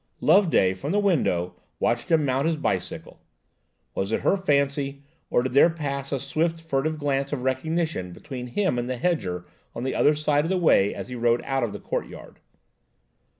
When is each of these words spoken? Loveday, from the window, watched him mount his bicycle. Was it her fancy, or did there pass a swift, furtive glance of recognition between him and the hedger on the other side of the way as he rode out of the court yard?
Loveday, 0.19 0.73
from 0.73 0.91
the 0.91 0.97
window, 0.99 1.53
watched 1.79 2.09
him 2.09 2.25
mount 2.25 2.47
his 2.47 2.55
bicycle. 2.57 3.21
Was 3.93 4.11
it 4.11 4.21
her 4.21 4.35
fancy, 4.35 5.03
or 5.29 5.43
did 5.43 5.53
there 5.53 5.69
pass 5.69 6.11
a 6.11 6.19
swift, 6.19 6.59
furtive 6.59 6.97
glance 6.97 7.31
of 7.31 7.43
recognition 7.43 8.11
between 8.11 8.47
him 8.47 8.79
and 8.79 8.89
the 8.89 8.97
hedger 8.97 9.45
on 9.75 9.83
the 9.83 9.93
other 9.93 10.15
side 10.15 10.43
of 10.43 10.49
the 10.49 10.57
way 10.57 10.91
as 10.91 11.09
he 11.09 11.13
rode 11.13 11.43
out 11.43 11.61
of 11.61 11.71
the 11.71 11.79
court 11.79 12.07
yard? 12.07 12.39